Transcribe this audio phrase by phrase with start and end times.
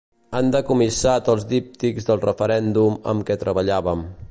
[0.37, 4.03] Han decomissat els díptics del referèndum amb què treballàvem.